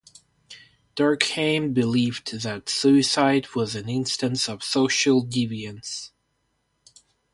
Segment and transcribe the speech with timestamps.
[0.95, 6.09] Durkheim believed that suicide was an instance of social deviance.